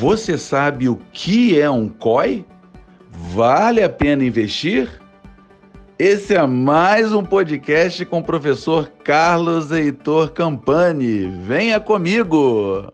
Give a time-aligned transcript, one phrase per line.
[0.00, 2.46] Você sabe o que é um COI?
[3.34, 4.88] Vale a pena investir?
[5.98, 11.26] Esse é mais um podcast com o professor Carlos Heitor Campani.
[11.42, 12.90] Venha comigo!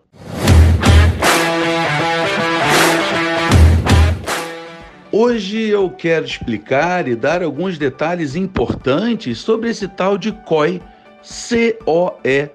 [5.13, 10.83] Hoje eu quero explicar e dar alguns detalhes importantes sobre esse tal de COI,
[11.23, 12.51] C-O-E,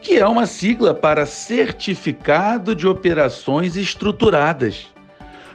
[0.00, 4.86] que é uma sigla para Certificado de Operações Estruturadas.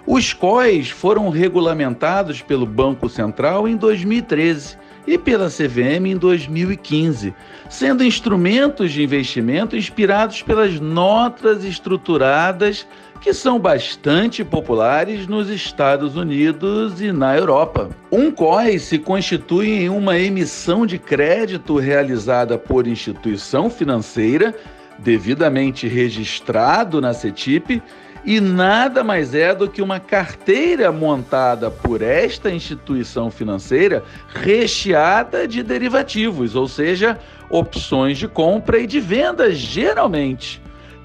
[0.05, 7.33] Os COIs foram regulamentados pelo Banco Central em 2013 e pela CVM em 2015,
[7.69, 12.85] sendo instrumentos de investimento inspirados pelas notas estruturadas
[13.21, 17.89] que são bastante populares nos Estados Unidos e na Europa.
[18.11, 24.55] Um COI se constitui em uma emissão de crédito realizada por instituição financeira,
[24.97, 27.81] devidamente registrado na CETIP,
[28.23, 35.63] e nada mais é do que uma carteira montada por esta instituição financeira recheada de
[35.63, 40.61] derivativos, ou seja, opções de compra e de venda, geralmente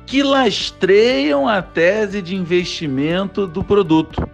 [0.06, 4.26] que lastreiam a tese de investimento do produto.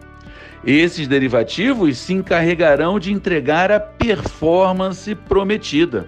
[0.65, 6.06] Esses derivativos se encarregarão de entregar a performance prometida.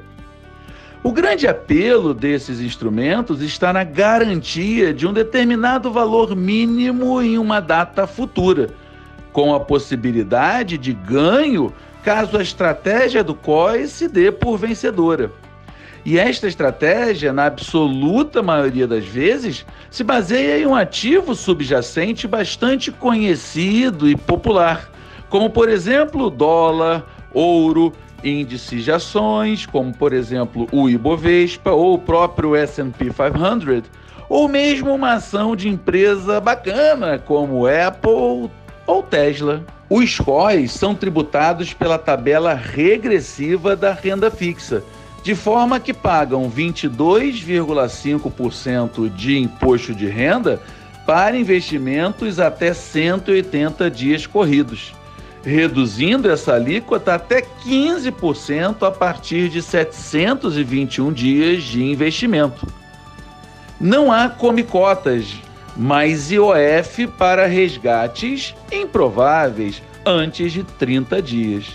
[1.05, 7.61] O grande apelo desses instrumentos está na garantia de um determinado valor mínimo em uma
[7.61, 8.71] data futura,
[9.31, 11.71] com a possibilidade de ganho
[12.03, 15.31] caso a estratégia do COI se dê por vencedora.
[16.07, 22.91] E esta estratégia, na absoluta maioria das vezes, se baseia em um ativo subjacente bastante
[22.91, 24.91] conhecido e popular,
[25.29, 27.93] como por exemplo dólar, ouro,
[28.25, 33.85] índices de ações, como por exemplo o Ibovespa ou o próprio S&P 500,
[34.29, 38.51] ou mesmo uma ação de empresa bacana como Apple
[38.87, 39.63] ou Tesla.
[39.89, 44.83] Os COIs são tributados pela tabela regressiva da renda fixa
[45.25, 50.61] de forma que pagam 22,5% de imposto de renda
[51.07, 54.95] para investimentos até 180 dias corridos,
[55.45, 62.67] reduzindo essa alíquota até 15% a partir de 721 dias de investimento.
[63.81, 65.35] Não há comicotas,
[65.77, 71.67] mas IOF para resgates improváveis antes de 30 dias.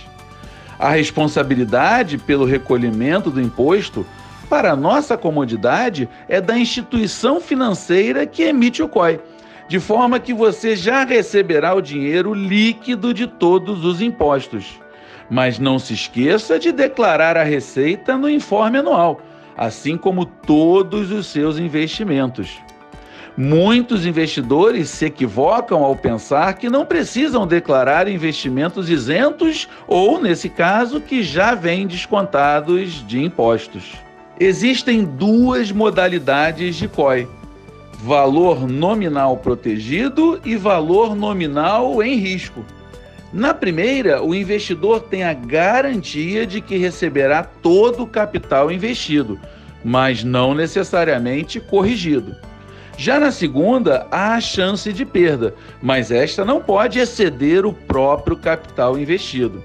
[0.80, 4.06] A responsabilidade pelo recolhimento do imposto,
[4.50, 9.20] para nossa comodidade, é da instituição financeira que emite o COI,
[9.70, 14.80] de forma que você já receberá o dinheiro líquido de todos os impostos.
[15.30, 19.22] Mas não se esqueça de declarar a receita no informe anual,
[19.56, 22.58] assim como todos os seus investimentos.
[23.38, 31.00] Muitos investidores se equivocam ao pensar que não precisam declarar investimentos isentos ou, nesse caso,
[31.00, 33.94] que já vêm descontados de impostos.
[34.40, 37.28] Existem duas modalidades de COI:
[38.02, 42.66] valor nominal protegido e valor nominal em risco.
[43.32, 49.40] Na primeira, o investidor tem a garantia de que receberá todo o capital investido,
[49.84, 52.36] mas não necessariamente corrigido.
[52.98, 58.36] Já na segunda, há a chance de perda, mas esta não pode exceder o próprio
[58.36, 59.64] capital investido.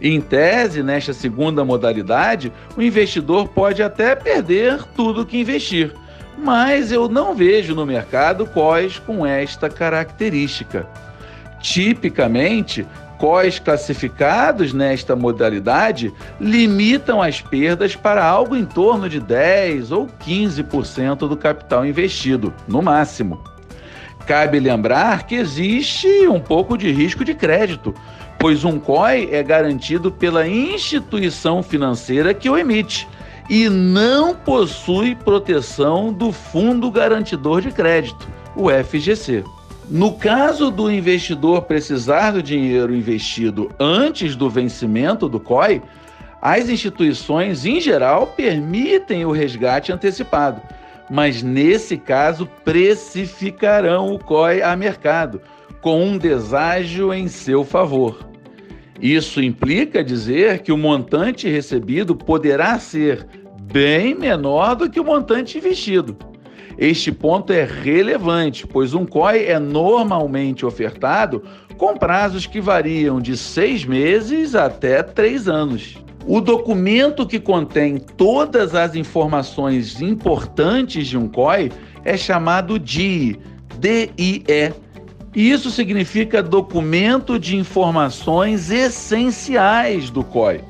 [0.00, 5.94] Em tese, nesta segunda modalidade, o investidor pode até perder tudo que investir,
[6.36, 10.86] mas eu não vejo no mercado COIs com esta característica.
[11.60, 12.86] Tipicamente,
[13.18, 21.28] COIs classificados nesta modalidade limitam as perdas para algo em torno de 10 ou 15%
[21.28, 23.42] do capital investido, no máximo.
[24.26, 27.94] Cabe lembrar que existe um pouco de risco de crédito,
[28.38, 33.08] pois um COI é garantido pela instituição financeira que o emite
[33.48, 39.44] e não possui proteção do Fundo Garantidor de Crédito, o FGC.
[39.88, 45.80] No caso do investidor precisar do dinheiro investido antes do vencimento do COI,
[46.42, 50.60] as instituições, em geral, permitem o resgate antecipado,
[51.08, 55.40] mas nesse caso precificarão o COI a mercado,
[55.80, 58.18] com um deságio em seu favor.
[59.00, 63.26] Isso implica dizer que o montante recebido poderá ser
[63.60, 66.16] bem menor do que o montante investido.
[66.78, 71.42] Este ponto é relevante, pois um COI é normalmente ofertado
[71.76, 75.98] com prazos que variam de seis meses até três anos.
[76.26, 81.70] O documento que contém todas as informações importantes de um COI
[82.04, 83.38] é chamado DIE,
[83.78, 84.44] DIE,
[85.36, 90.62] isso significa documento de informações essenciais do COI.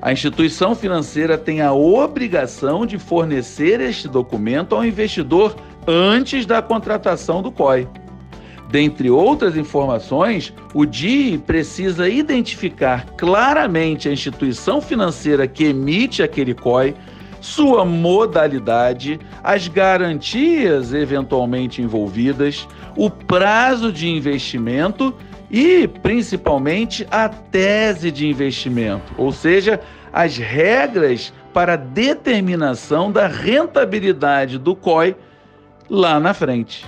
[0.00, 7.42] A instituição financeira tem a obrigação de fornecer este documento ao investidor antes da contratação
[7.42, 7.88] do COI.
[8.70, 16.94] Dentre outras informações, o DIE precisa identificar claramente a instituição financeira que emite aquele COI,
[17.40, 25.14] sua modalidade, as garantias eventualmente envolvidas, o prazo de investimento
[25.50, 29.80] e, principalmente, a tese de investimento, ou seja,
[30.12, 35.16] as regras para determinação da rentabilidade do COI
[35.88, 36.84] lá na frente.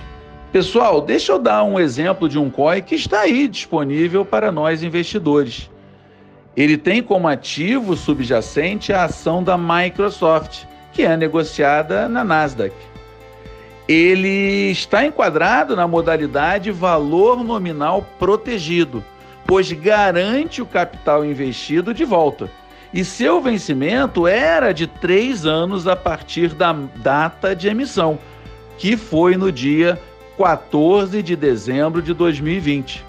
[0.51, 4.83] Pessoal, deixa eu dar um exemplo de um COI que está aí disponível para nós
[4.83, 5.70] investidores.
[6.55, 12.73] Ele tem como ativo subjacente a ação da Microsoft, que é negociada na Nasdaq
[13.93, 19.03] ele está enquadrado na modalidade valor nominal protegido,
[19.45, 22.49] pois garante o capital investido de volta.
[22.93, 28.17] E seu vencimento era de três anos a partir da data de emissão,
[28.77, 29.99] que foi no dia
[30.37, 33.03] 14 de dezembro de 2020.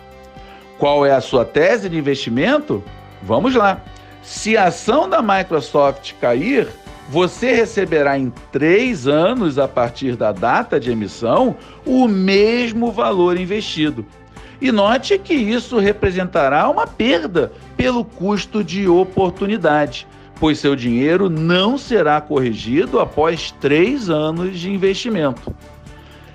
[0.79, 2.83] Qual é a sua tese de investimento?
[3.22, 3.80] Vamos lá.
[4.22, 6.69] Se a ação da Microsoft cair,
[7.08, 14.04] você receberá em três anos, a partir da data de emissão, o mesmo valor investido.
[14.60, 20.06] E note que isso representará uma perda pelo custo de oportunidade,
[20.38, 25.54] pois seu dinheiro não será corrigido após três anos de investimento.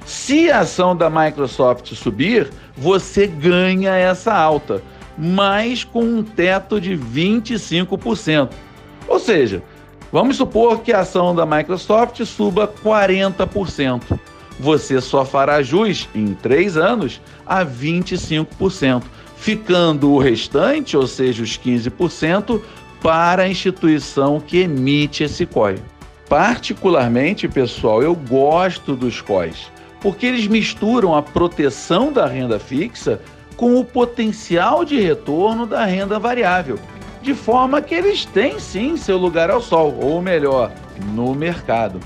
[0.05, 4.81] Se a ação da Microsoft subir, você ganha essa alta,
[5.17, 8.49] mas com um teto de 25%.
[9.07, 9.63] Ou seja,
[10.11, 14.19] Vamos supor que a ação da Microsoft suba 40%.
[14.59, 19.03] Você só fará jus em três anos a 25%,
[19.35, 22.61] ficando o restante, ou seja, os 15%,
[23.01, 25.75] para a instituição que emite esse COI.
[26.27, 29.71] Particularmente, pessoal, eu gosto dos COIs,
[30.01, 33.21] porque eles misturam a proteção da renda fixa
[33.57, 36.79] com o potencial de retorno da renda variável
[37.27, 40.71] de forma que eles têm sim seu lugar ao sol, ou melhor,
[41.13, 41.99] no mercado.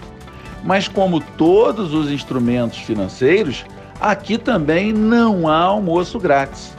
[0.63, 3.63] Mas como todos os instrumentos financeiros,
[4.00, 6.75] aqui também não há almoço grátis.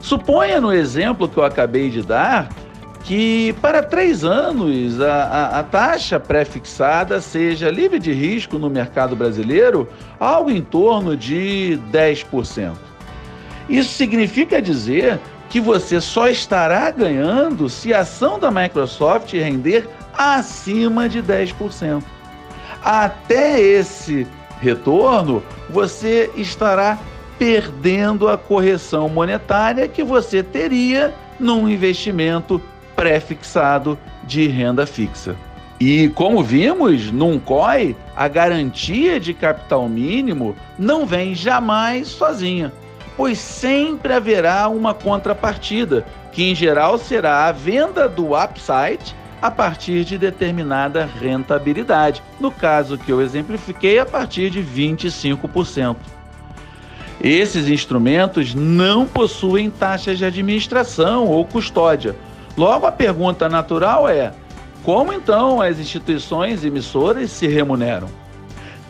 [0.00, 2.48] Suponha no exemplo que eu acabei de dar
[3.04, 9.14] que para três anos a, a, a taxa pré-fixada seja livre de risco no mercado
[9.14, 9.86] brasileiro
[10.18, 12.72] algo em torno de 10%.
[13.68, 15.18] Isso significa dizer
[15.48, 22.02] que você só estará ganhando se a ação da Microsoft render acima de 10%.
[22.82, 24.26] Até esse
[24.60, 26.98] retorno, você estará
[27.38, 32.60] perdendo a correção monetária que você teria num investimento
[32.94, 35.36] pré-fixado de renda fixa.
[35.78, 42.72] E como vimos, num COI, a garantia de capital mínimo não vem jamais sozinha
[43.16, 50.04] pois sempre haverá uma contrapartida, que em geral será a venda do upside a partir
[50.04, 52.22] de determinada rentabilidade.
[52.38, 55.96] No caso que eu exemplifiquei, a partir de 25%.
[57.20, 62.14] Esses instrumentos não possuem taxas de administração ou custódia.
[62.56, 64.32] Logo, a pergunta natural é:
[64.82, 68.08] como então as instituições emissoras se remuneram?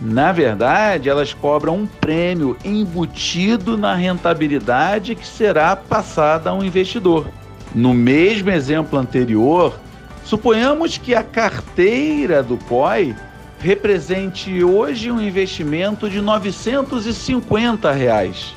[0.01, 7.27] Na verdade, elas cobram um prêmio embutido na rentabilidade que será passada a um investidor.
[7.75, 9.79] No mesmo exemplo anterior,
[10.23, 13.17] suponhamos que a carteira do COI
[13.59, 18.55] represente hoje um investimento de 950 reais.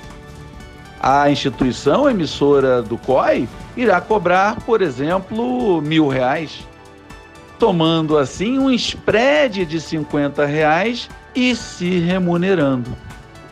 [1.00, 6.68] A instituição emissora do COI irá cobrar, por exemplo, mil reais,
[7.58, 12.96] tomando assim um spread de 50 reais e se remunerando.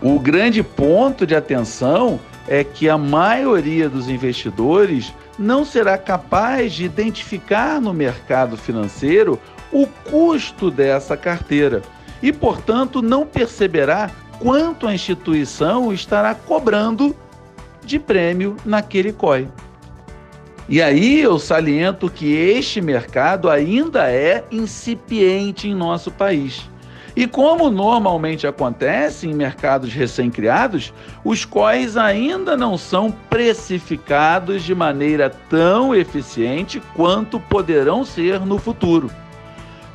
[0.01, 6.85] O grande ponto de atenção é que a maioria dos investidores não será capaz de
[6.85, 9.39] identificar no mercado financeiro
[9.71, 11.81] o custo dessa carteira
[12.21, 17.15] e, portanto, não perceberá quanto a instituição estará cobrando
[17.83, 19.47] de prêmio naquele COI.
[20.69, 26.69] E aí eu saliento que este mercado ainda é incipiente em nosso país.
[27.17, 30.93] E como normalmente acontece em mercados recém-criados,
[31.25, 39.09] os COIs ainda não são precificados de maneira tão eficiente quanto poderão ser no futuro.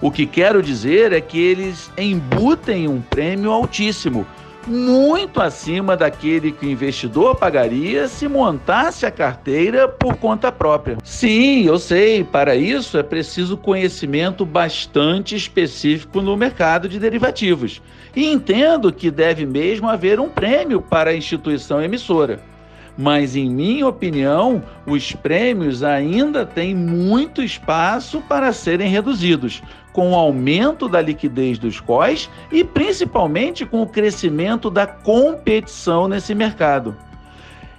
[0.00, 4.26] O que quero dizer é que eles embutem um prêmio altíssimo,
[4.66, 10.98] muito acima daquele que o investidor pagaria se montasse a carteira por conta própria.
[11.02, 17.82] Sim, eu sei, para isso é preciso conhecimento bastante específico no mercado de derivativos.
[18.14, 22.51] E entendo que deve mesmo haver um prêmio para a instituição emissora.
[22.96, 30.14] Mas, em minha opinião, os prêmios ainda têm muito espaço para serem reduzidos, com o
[30.14, 36.96] aumento da liquidez dos COIs e principalmente com o crescimento da competição nesse mercado.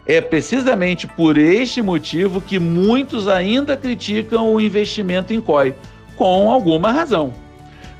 [0.05, 5.75] É precisamente por este motivo que muitos ainda criticam o investimento em COI,
[6.15, 7.34] com alguma razão.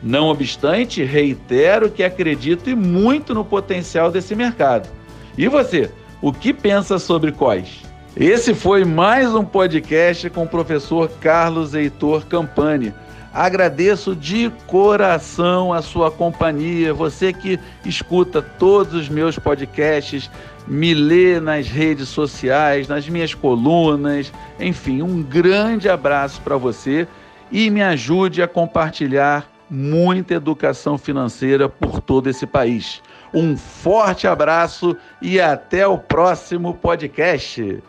[0.02, 4.90] Não obstante, reitero que acredito muito no potencial desse mercado.
[5.38, 5.90] E você,
[6.24, 7.84] o que pensa sobre COIs?
[8.16, 12.94] Esse foi mais um podcast com o professor Carlos Heitor Campani
[13.34, 20.30] Agradeço de coração a sua companhia, você que escuta todos os meus podcasts,
[20.68, 27.08] me lê nas redes sociais, nas minhas colunas, enfim, um grande abraço para você
[27.52, 33.02] e me ajude a compartilhar muita educação financeira por todo esse país.
[33.34, 37.82] Um forte abraço e até o próximo podcast.